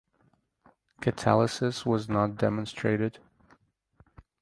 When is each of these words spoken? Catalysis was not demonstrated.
Catalysis 0.99 1.85
was 1.85 2.09
not 2.09 2.35
demonstrated. 2.35 3.19